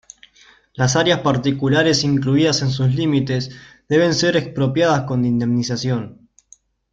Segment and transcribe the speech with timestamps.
[0.73, 3.51] Las áreas particulares incluidas en sus limites
[3.87, 6.27] deben ser expropiadas con indemnización.